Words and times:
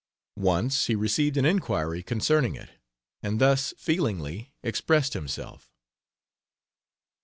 Once 0.35 0.87
he 0.87 0.95
received 0.95 1.37
an 1.37 1.45
inquiry 1.45 2.01
concerning 2.01 2.55
it, 2.55 2.69
and 3.21 3.39
thus 3.39 3.71
feelingly 3.77 4.51
expressed 4.63 5.13
himself. 5.13 5.71